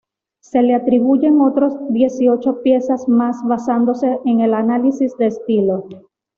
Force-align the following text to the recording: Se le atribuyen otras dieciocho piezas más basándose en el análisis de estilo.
Se 0.39 0.63
le 0.63 0.73
atribuyen 0.73 1.41
otras 1.41 1.75
dieciocho 1.93 2.63
piezas 2.63 3.07
más 3.07 3.37
basándose 3.45 4.17
en 4.25 4.39
el 4.39 4.55
análisis 4.55 5.15
de 5.19 5.27
estilo. 5.27 5.87